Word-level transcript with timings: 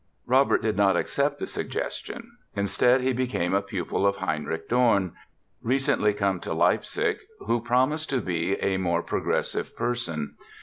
Robert 0.25 0.63
did 0.63 0.75
not 0.75 0.97
accept 0.97 1.37
the 1.37 1.45
suggestion. 1.45 2.35
Instead 2.55 3.01
he 3.01 3.13
became 3.13 3.53
a 3.53 3.61
pupil 3.61 4.07
of 4.07 4.15
Heinrich 4.15 4.67
Dorn, 4.67 5.13
recently 5.61 6.11
come 6.11 6.39
to 6.39 6.55
Leipzig, 6.55 7.17
who 7.41 7.61
promised 7.61 8.09
to 8.09 8.19
be 8.19 8.53
a 8.63 8.77
more 8.77 9.03
progressive 9.03 9.75
person. 9.77 10.37